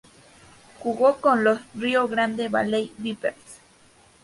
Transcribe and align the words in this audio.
Jugó 0.79 1.17
con 1.21 1.43
los 1.43 1.59
Rio 1.75 2.07
Grande 2.07 2.49
Valley 2.49 2.91
Vipers. 2.97 3.59